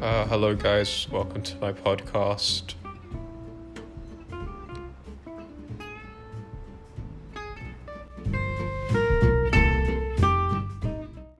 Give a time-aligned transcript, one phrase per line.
[0.00, 1.06] Uh, hello, guys.
[1.10, 2.72] Welcome to my podcast.